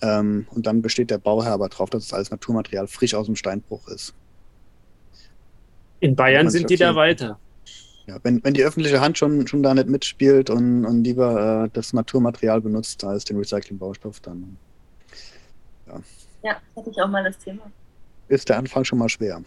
[0.00, 3.34] Ähm, und dann besteht der Bauherr aber drauf, dass es als Naturmaterial frisch aus dem
[3.34, 4.14] Steinbruch ist.
[6.00, 7.38] In Bayern sind die da weiter.
[8.06, 11.70] Ja, wenn, wenn die öffentliche Hand schon, schon da nicht mitspielt und, und lieber äh,
[11.74, 14.56] das Naturmaterial benutzt als den Recycling-Baustoff, dann
[15.86, 16.00] ja.
[16.42, 17.70] Ja, hatte ich auch mal das Thema.
[18.28, 19.42] Ist der Anfang schon mal schwer.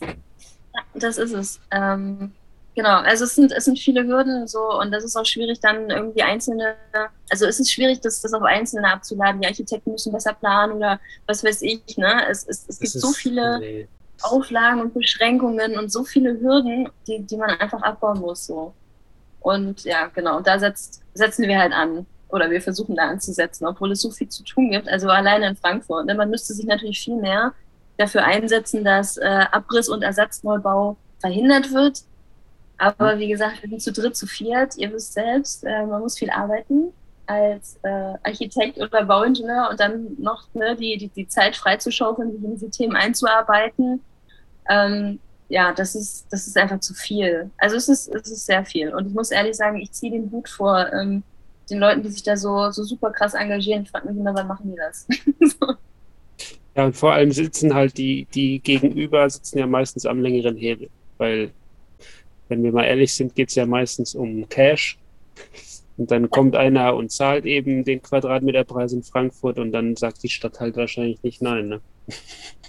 [0.00, 0.08] Ja,
[0.94, 1.60] das ist es.
[1.70, 2.32] Ähm,
[2.74, 5.90] genau, also es sind, es sind viele Hürden so und das ist auch schwierig, dann
[5.90, 6.74] irgendwie einzelne,
[7.30, 9.40] also es ist schwierig, das, das auf Einzelne abzuladen.
[9.40, 12.26] Die Architekten müssen besser planen oder was weiß ich, ne?
[12.28, 13.60] Es, es, es gibt so viele.
[13.60, 13.88] Nee
[14.24, 18.46] Auflagen und Beschränkungen und so viele Hürden, die, die man einfach abbauen muss.
[18.46, 18.74] So.
[19.40, 22.06] Und ja, genau, da setzt, setzen wir halt an.
[22.28, 24.88] Oder wir versuchen da anzusetzen, obwohl es so viel zu tun gibt.
[24.88, 26.06] Also alleine in Frankfurt.
[26.06, 26.14] Ne?
[26.14, 27.52] Man müsste sich natürlich viel mehr
[27.96, 32.02] dafür einsetzen, dass äh, Abriss- und Ersatzneubau verhindert wird.
[32.76, 34.76] Aber wie gesagt, wir sind zu dritt, zu viert.
[34.76, 36.92] Ihr wisst selbst, äh, man muss viel arbeiten
[37.26, 42.42] als äh, Architekt oder Bauingenieur und dann noch ne, die, die, die Zeit freizuschaufeln, sich
[42.42, 44.00] in diese Themen einzuarbeiten.
[44.68, 47.50] Ähm, ja, das ist, das ist einfach zu viel.
[47.58, 48.94] Also es ist, es ist sehr viel.
[48.94, 51.22] Und ich muss ehrlich sagen, ich ziehe den Hut vor ähm,
[51.70, 53.82] den Leuten, die sich da so, so super krass engagieren.
[53.82, 55.06] Ich frage mich immer, wann machen die das?
[55.40, 55.74] so.
[56.76, 60.90] Ja, und vor allem sitzen halt die, die gegenüber sitzen ja meistens am längeren Hebel.
[61.18, 61.52] Weil,
[62.48, 64.98] wenn wir mal ehrlich sind, geht es ja meistens um Cash.
[65.96, 70.28] Und dann kommt einer und zahlt eben den Quadratmeterpreis in Frankfurt und dann sagt die
[70.28, 71.68] Stadt halt wahrscheinlich nicht nein.
[71.68, 71.80] Ne?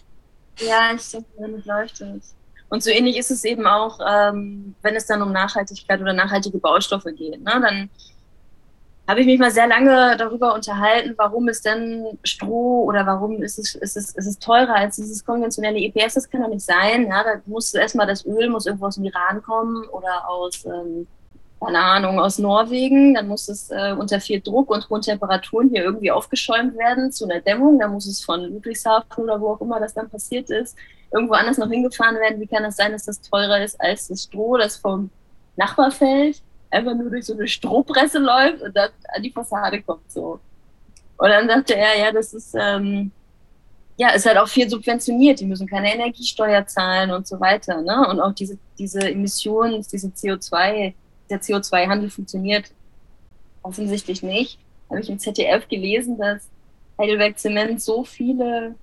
[0.60, 2.36] Ja, ich denke, damit läuft es.
[2.70, 6.58] Und so ähnlich ist es eben auch, ähm, wenn es dann um Nachhaltigkeit oder nachhaltige
[6.58, 7.42] Baustoffe geht.
[7.42, 7.62] Ne?
[7.62, 7.90] Dann
[9.08, 13.60] habe ich mich mal sehr lange darüber unterhalten, warum ist denn Stroh oder warum ist
[13.60, 16.16] es, ist es, ist es teurer als dieses konventionelle EPS.
[16.16, 17.08] Das kann doch nicht sein.
[17.08, 17.24] Ja?
[17.24, 21.08] Da muss erstmal das Öl muss irgendwo aus dem Iran kommen oder aus ähm,
[21.66, 23.14] keine Ahnung, aus Norwegen.
[23.16, 27.26] Dann muss es äh, unter viel Druck und hohen Temperaturen hier irgendwie aufgeschäumt werden zu
[27.26, 27.80] einer Dämmung.
[27.80, 30.78] Dann muss es von Ludwigshafen oder wo auch immer das dann passiert ist,
[31.12, 32.40] irgendwo anders noch hingefahren werden.
[32.40, 35.10] Wie kann das sein, dass das teurer ist als das Stroh, das vom
[35.56, 40.40] Nachbarfeld einfach nur durch so eine Strohpresse läuft und dann an die Fassade kommt so.
[41.18, 43.12] Und dann sagte er, ja, das ist, ähm,
[43.98, 45.40] ja, ist halt auch viel subventioniert.
[45.40, 47.82] Die müssen keine Energiesteuer zahlen und so weiter.
[47.82, 48.08] Ne?
[48.10, 50.94] Und auch diese, diese Emissionen, diese CO2,
[51.30, 52.72] der CO2-Handel funktioniert
[53.64, 54.60] offensichtlich nicht.
[54.90, 56.50] Habe ich im ZDF gelesen, dass
[56.98, 58.76] Heidelberg Zement so viele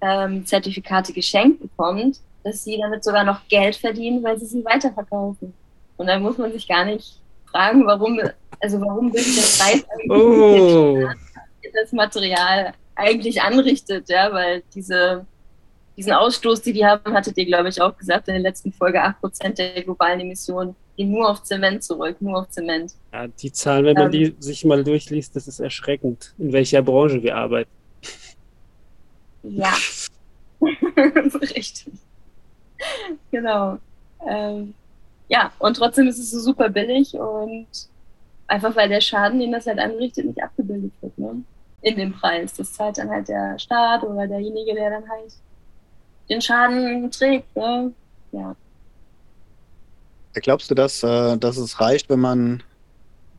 [0.00, 5.54] ähm, Zertifikate geschenkt bekommt, dass sie damit sogar noch Geld verdienen, weil sie sie weiterverkaufen.
[5.96, 8.20] Und dann muss man sich gar nicht fragen, warum,
[8.60, 11.08] also warum will der Preis oh.
[11.72, 15.24] das Material eigentlich anrichtet, ja, weil diese,
[15.96, 19.02] diesen Ausstoß, die die haben, hattet ihr, glaube ich, auch gesagt in der letzten Folge,
[19.02, 22.94] 8% der globalen Emissionen gehen nur auf Zement zurück, nur auf Zement.
[23.12, 26.82] Ja, die Zahlen, wenn man ähm, die sich mal durchliest, das ist erschreckend, in welcher
[26.82, 27.70] Branche wir arbeiten.
[29.42, 29.74] Ja,
[31.40, 31.86] richtig.
[33.30, 33.78] Genau.
[34.28, 34.74] Ähm,
[35.28, 37.66] ja, und trotzdem ist es so super billig und
[38.46, 41.42] einfach weil der Schaden, den das halt anrichtet, nicht abgebildet wird, ne?
[41.80, 42.54] In dem Preis.
[42.54, 45.32] Das zahlt dann halt der Staat oder derjenige, der dann halt
[46.28, 47.92] den Schaden trägt, ne?
[48.32, 48.54] Ja.
[50.34, 52.62] Glaubst du, dass, äh, dass es reicht, wenn man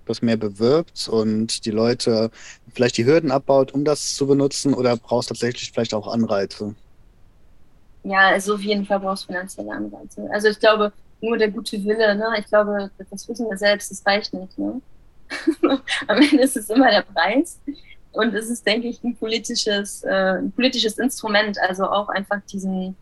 [0.05, 2.29] das mehr bewirbt und die Leute
[2.73, 6.75] vielleicht die Hürden abbaut, um das zu benutzen, oder brauchst du tatsächlich vielleicht auch Anreize?
[8.03, 10.29] Ja, also auf jeden Fall brauchst du finanzielle Anreize.
[10.31, 12.25] Also ich glaube, nur der gute Wille, ne?
[12.37, 14.57] ich glaube, das wissen wir selbst, das reicht nicht.
[14.57, 14.81] Ne?
[16.07, 17.59] Am Ende ist es immer der Preis.
[18.11, 22.95] Und es ist, denke ich, ein politisches, äh, ein politisches Instrument, also auch einfach diesen,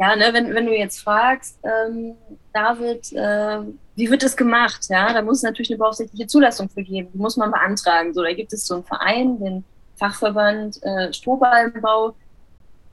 [0.00, 2.14] ja, ne, wenn, wenn du jetzt fragst, ähm,
[2.52, 3.60] David, äh,
[3.96, 4.86] wie wird das gemacht?
[4.88, 7.10] Ja, da muss es natürlich eine beaufsichtliche Zulassung für geben.
[7.12, 8.12] Die muss man beantragen.
[8.12, 9.64] So, da gibt es so einen Verein, den
[9.96, 12.14] Fachverband äh, Strohballenbau,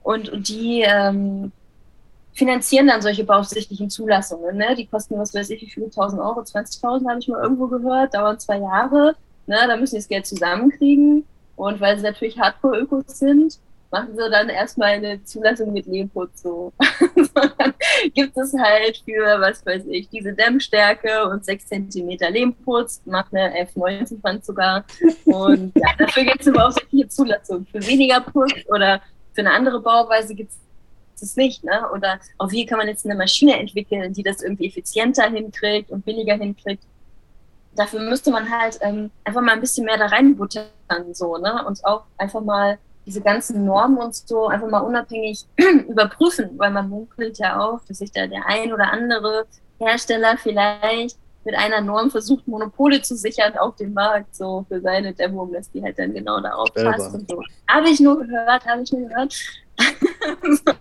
[0.02, 1.52] und, und die ähm,
[2.34, 4.56] finanzieren dann solche beaufsichtlichen Zulassungen.
[4.56, 4.74] Ne?
[4.74, 8.14] Die kosten, was weiß ich, wie viele tausend Euro, 20.000 habe ich mal irgendwo gehört,
[8.14, 9.14] dauern zwei Jahre.
[9.46, 9.58] Ne?
[9.66, 11.24] Da müssen die das Geld zusammenkriegen.
[11.56, 13.58] Und weil sie natürlich Hardcore-Ökos sind,
[13.92, 16.72] machen sie dann erstmal eine Zulassung mit Lehmputz so.
[18.14, 23.66] gibt es halt für, was weiß ich, diese Dämmstärke und 6 cm Lehmputz, macht eine
[23.66, 24.84] F19-Wand sogar.
[25.26, 27.66] Und ja, dafür gibt es überhaupt solche Zulassung.
[27.70, 29.02] Für weniger Putz oder
[29.34, 30.58] für eine andere Bauweise gibt es
[31.20, 31.88] das Licht, ne?
[31.92, 36.04] Oder auch wie kann man jetzt eine Maschine entwickeln, die das irgendwie effizienter hinkriegt und
[36.04, 36.82] billiger hinkriegt.
[37.76, 40.66] Dafür müsste man halt ähm, einfach mal ein bisschen mehr da reinbuttern,
[41.12, 41.64] so, ne?
[41.66, 45.44] Und auch einfach mal diese ganzen Normen und so einfach mal unabhängig
[45.88, 49.46] überprüfen, weil man munkelt ja auch, dass sich da der ein oder andere
[49.78, 55.12] Hersteller vielleicht mit einer Norm versucht, Monopole zu sichern auf dem Markt, so für seine
[55.12, 57.42] Dämmung, dass die halt dann genau darauf passt und so.
[57.68, 59.34] Habe ich nur gehört, habe ich nur gehört.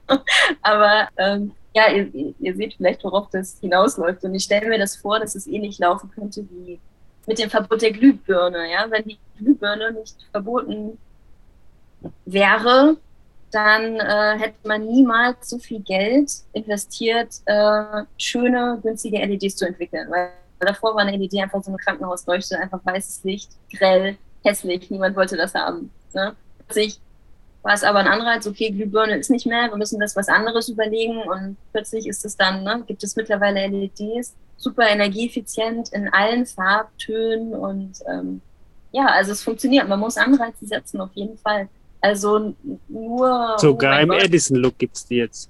[0.62, 4.24] Aber ähm, ja, ihr, ihr, seht vielleicht, worauf das hinausläuft.
[4.24, 6.80] Und ich stelle mir das vor, dass es ähnlich laufen könnte wie
[7.26, 8.72] mit dem Verbot der Glühbirne.
[8.72, 8.86] Ja?
[8.90, 10.98] Wenn die Glühbirne nicht verboten
[12.26, 12.98] wäre,
[13.52, 20.10] dann äh, hätte man niemals so viel Geld investiert, äh, schöne, günstige LEDs zu entwickeln.
[20.10, 25.16] Weil davor war eine LED einfach so eine Krankenhausleuchte, einfach weißes Licht, grell, hässlich, niemand
[25.16, 25.92] wollte das haben.
[26.14, 26.36] Ne?
[26.60, 27.00] Plötzlich
[27.64, 30.70] war es aber ein Anreiz, okay, Glühbirne ist nicht mehr, wir müssen das was anderes
[30.70, 36.46] überlegen und plötzlich ist es dann, ne, gibt es mittlerweile LEDs, super energieeffizient in allen
[36.46, 38.42] Farbtönen und ähm,
[38.92, 39.88] ja, also es funktioniert.
[39.88, 41.70] Man muss Anreize setzen, auf jeden Fall.
[42.02, 42.56] Also
[42.88, 43.56] nur.
[43.60, 45.50] Sogar oh im Edison-Look gibt es die jetzt.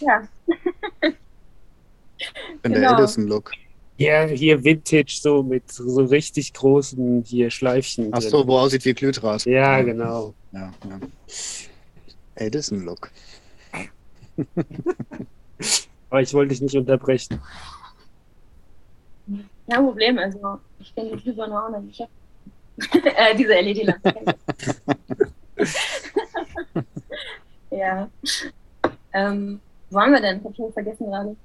[0.00, 0.28] Ja.
[2.62, 2.80] In genau.
[2.80, 3.52] der Edison-Look.
[3.96, 8.10] Ja, hier Vintage, so mit so richtig großen hier Schleifchen.
[8.12, 9.44] Ach so, wo aussieht wie Glühdraht.
[9.44, 10.34] Ja, genau.
[10.52, 11.00] Ja, ja.
[12.36, 13.10] Edison-Look.
[16.10, 17.40] Aber ich wollte dich nicht unterbrechen.
[19.68, 22.08] Kein Problem, also ich kenne die Glühbirne auch nicht.
[23.16, 24.14] äh, diese LED-Lampe.
[27.70, 28.08] ja.
[29.12, 29.60] Ähm,
[29.90, 30.38] wo haben wir denn?
[30.38, 31.36] Ich habe schon vergessen gerade.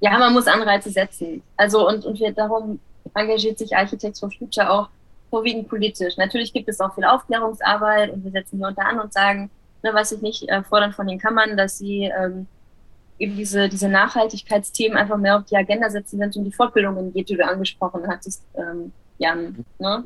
[0.00, 1.42] Ja, man muss Anreize setzen.
[1.56, 2.80] Also und, und wir, darum
[3.14, 4.88] engagiert sich Architects for Future auch
[5.28, 6.16] vorwiegend politisch.
[6.16, 9.50] Natürlich gibt es auch viel Aufklärungsarbeit und wir setzen hier unter an und sagen,
[9.82, 12.46] ne, was ich nicht äh, fordern von den Kammern, dass sie ähm,
[13.18, 17.12] eben diese, diese Nachhaltigkeitsthemen einfach mehr auf die Agenda setzen, wenn es um die Fortbildungen
[17.12, 19.64] geht, die du angesprochen hattest, ähm, Jan.
[19.78, 20.04] Ne?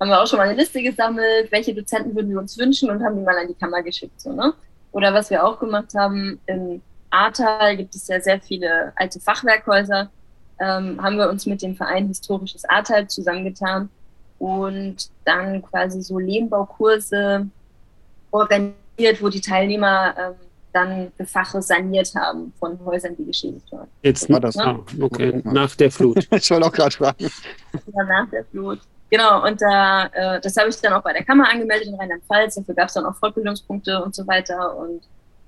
[0.00, 3.04] Haben wir auch schon mal eine Liste gesammelt, welche Dozenten würden wir uns wünschen und
[3.04, 4.20] haben die mal an die Kammer geschickt.
[4.20, 4.54] So, ne?
[4.92, 10.10] Oder was wir auch gemacht haben, im Ahrtal gibt es ja sehr viele alte Fachwerkhäuser,
[10.58, 13.88] ähm, haben wir uns mit dem Verein Historisches Ahrtal zusammengetan
[14.38, 17.46] und dann quasi so Lehmbaukurse
[18.30, 20.34] organisiert, wo die Teilnehmer ähm,
[20.72, 23.88] dann Befache saniert haben von Häusern, die geschädigt waren.
[24.02, 24.66] Jetzt war das, ja?
[24.66, 26.28] ah, okay, nach der Flut.
[26.30, 27.28] ich wollte auch gerade fragen.
[27.72, 28.78] Ja, nach der Flut.
[29.10, 32.54] Genau, und da, äh, das habe ich dann auch bei der Kammer angemeldet in Rheinland-Pfalz.
[32.54, 34.76] Dafür gab es dann auch Fortbildungspunkte und so weiter.
[34.76, 35.02] Und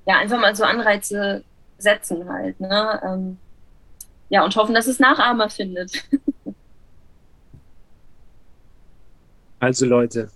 [0.05, 1.45] ja, einfach mal so Anreize
[1.79, 2.59] setzen halt.
[2.59, 3.01] Ne?
[3.05, 3.39] Ähm,
[4.31, 5.93] ja, und hoffen, dass es Nachahmer findet.
[9.63, 10.29] Also Leute,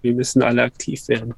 [0.00, 1.34] wir müssen alle aktiv werden.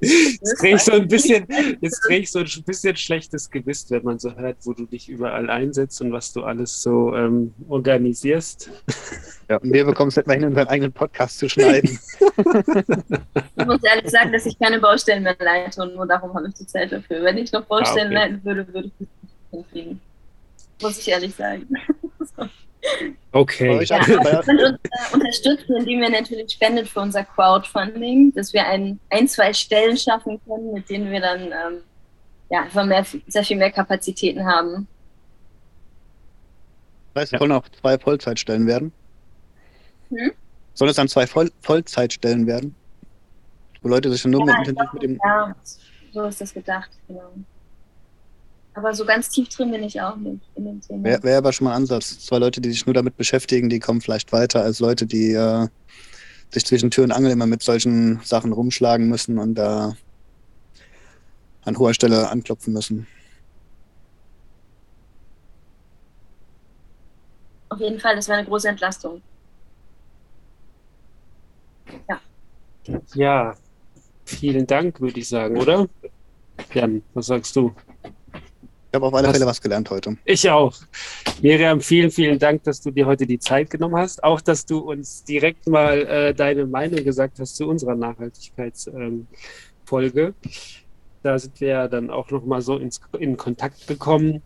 [0.00, 1.46] Jetzt kriege ich so ein bisschen,
[1.80, 5.08] jetzt kriege ich so ein bisschen schlechtes Gewissen, wenn man so hört, wo du dich
[5.08, 8.70] überall einsetzt und was du alles so ähm, organisierst.
[9.48, 11.98] Ja, und wir bekommen es nicht mal hin, unseren eigenen Podcast zu schneiden.
[13.56, 16.54] ich muss ehrlich sagen, dass ich keine Baustellen mehr leite und nur darum habe ich
[16.54, 17.22] die Zeit dafür.
[17.22, 18.30] Wenn ich noch Baustellen ah, okay.
[18.30, 20.00] leiten würde, würde ich das nicht hinkriegen.
[20.82, 21.68] Muss ich ehrlich sagen.
[23.32, 23.84] Okay.
[23.84, 28.66] Ja, wir können uns äh, unterstützen, indem wir natürlich spendet für unser Crowdfunding, dass wir
[28.66, 31.82] ein, ein, zwei Stellen schaffen können, mit denen wir dann ähm,
[32.50, 34.88] ja, einfach mehr, sehr viel mehr Kapazitäten haben.
[37.14, 38.92] Das heißt, es sollen auch zwei Vollzeitstellen werden?
[40.10, 40.32] Hm?
[40.74, 42.74] Sollen es dann zwei Voll Vollzeitstellen werden?
[43.82, 45.20] Wo Leute sich dann nur ja, mit, intensiv mit dem.
[45.24, 45.54] Ja,
[46.12, 47.32] so ist das gedacht, genau.
[48.76, 51.02] Aber so ganz tief drin bin ich auch nicht in dem Thema.
[51.04, 52.18] Wäre wär aber schon mal ein Ansatz.
[52.18, 55.66] Zwei Leute, die sich nur damit beschäftigen, die kommen vielleicht weiter als Leute, die äh,
[56.50, 59.94] sich zwischen Tür und Angel immer mit solchen Sachen rumschlagen müssen und da äh,
[61.64, 63.06] an hoher Stelle anklopfen müssen.
[67.70, 69.22] Auf jeden Fall, das wäre eine große Entlastung.
[72.08, 72.20] Ja.
[73.14, 73.54] Ja,
[74.26, 75.88] vielen Dank, würde ich sagen, oder?
[76.74, 77.74] Jan, was sagst du?
[78.96, 80.16] Habe auf alle Fälle was gelernt heute.
[80.24, 80.74] Ich auch.
[81.40, 84.24] Miriam, vielen, vielen Dank, dass du dir heute die Zeit genommen hast.
[84.24, 89.26] Auch, dass du uns direkt mal äh, deine Meinung gesagt hast zu unserer Nachhaltigkeitsfolge.
[90.16, 90.34] Ähm,
[91.22, 94.42] da sind wir ja dann auch nochmal so ins, in Kontakt gekommen.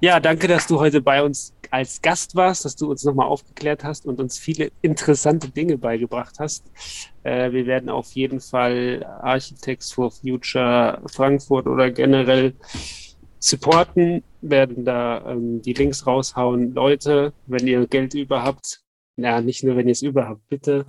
[0.00, 3.82] Ja, danke, dass du heute bei uns als Gast warst, dass du uns nochmal aufgeklärt
[3.82, 6.64] hast und uns viele interessante Dinge beigebracht hast.
[7.22, 12.54] Äh, wir werden auf jeden Fall Architects for Future Frankfurt oder generell
[13.46, 16.74] supporten, werden da ähm, die Links raushauen.
[16.74, 18.82] Leute, wenn ihr Geld über habt,
[19.16, 20.84] ja, nicht nur wenn ihr es über habt, bitte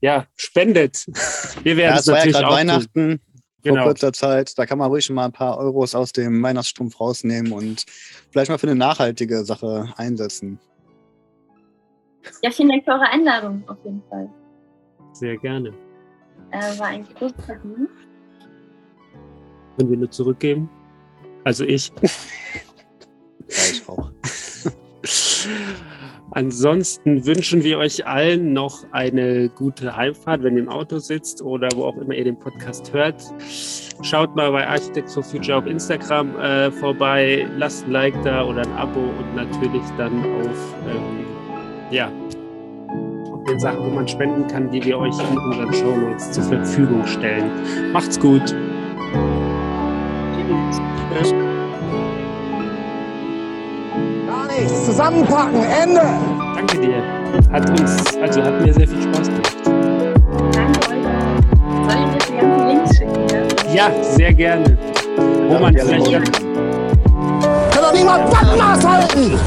[0.00, 1.06] ja, spendet.
[1.62, 3.10] Wir werden ja, es natürlich ja auch Weihnachten.
[3.10, 3.20] Tun
[3.62, 3.82] genau.
[3.82, 4.58] vor kurzer Zeit.
[4.58, 7.84] Da kann man ruhig schon mal ein paar Euros aus dem Weihnachtsstrumpf rausnehmen und
[8.30, 10.58] vielleicht mal für eine nachhaltige Sache einsetzen.
[12.42, 14.28] Ja, vielen Dank für eure Einladung auf jeden Fall.
[15.12, 15.72] Sehr gerne.
[16.50, 17.88] Äh, war ein großes Vergnügen.
[19.76, 20.68] Können wir nur zurückgeben?
[21.48, 21.90] Also ich.
[22.02, 22.10] Ja,
[23.72, 24.10] ich auch.
[26.32, 31.70] Ansonsten wünschen wir euch allen noch eine gute Heimfahrt, wenn ihr im Auto sitzt oder
[31.74, 33.22] wo auch immer ihr den Podcast hört.
[34.02, 38.60] Schaut mal bei Architects for Future auf Instagram äh, vorbei, lasst ein Like da oder
[38.60, 41.24] ein Abo und natürlich dann auf, ähm,
[41.90, 42.12] ja,
[43.32, 46.44] auf den Sachen, wo man spenden kann, die wir euch in unseren Show Notes zur
[46.44, 47.50] Verfügung stellen.
[47.90, 48.54] Macht's gut.
[51.14, 51.34] Tschüss
[54.60, 54.84] nichts.
[54.86, 56.02] Zusammenpacken, Ende.
[56.54, 57.02] Danke dir.
[57.52, 59.56] Hat uns, also hat mir sehr viel Spaß gemacht.
[60.52, 61.04] Danke euch.
[61.86, 63.74] Soll ich dir die ganzen Links schicken?
[63.74, 64.78] Ja, ja sehr gerne.
[65.48, 66.32] Wo man vielleicht.
[66.32, 69.38] Kann doch niemand Backmaß halten!